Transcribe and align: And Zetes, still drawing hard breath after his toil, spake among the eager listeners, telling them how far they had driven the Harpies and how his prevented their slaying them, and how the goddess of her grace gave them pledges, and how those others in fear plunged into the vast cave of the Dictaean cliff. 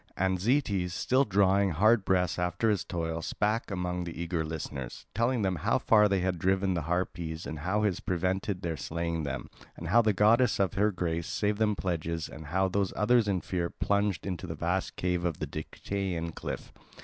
And 0.17 0.39
Zetes, 0.39 0.93
still 0.93 1.25
drawing 1.25 1.69
hard 1.69 2.03
breath 2.05 2.39
after 2.39 2.71
his 2.71 2.83
toil, 2.83 3.21
spake 3.21 3.69
among 3.69 4.03
the 4.05 4.19
eager 4.19 4.43
listeners, 4.43 5.05
telling 5.13 5.43
them 5.43 5.57
how 5.57 5.77
far 5.77 6.09
they 6.09 6.21
had 6.21 6.39
driven 6.39 6.73
the 6.73 6.81
Harpies 6.89 7.45
and 7.45 7.59
how 7.59 7.83
his 7.83 7.99
prevented 7.99 8.63
their 8.63 8.77
slaying 8.77 9.25
them, 9.25 9.47
and 9.77 9.89
how 9.89 10.01
the 10.01 10.11
goddess 10.11 10.59
of 10.59 10.73
her 10.73 10.89
grace 10.91 11.39
gave 11.39 11.59
them 11.59 11.75
pledges, 11.75 12.27
and 12.29 12.47
how 12.47 12.67
those 12.67 12.91
others 12.95 13.27
in 13.27 13.41
fear 13.41 13.69
plunged 13.69 14.25
into 14.25 14.47
the 14.47 14.55
vast 14.55 14.95
cave 14.95 15.23
of 15.23 15.37
the 15.37 15.45
Dictaean 15.45 16.33
cliff. 16.33 16.73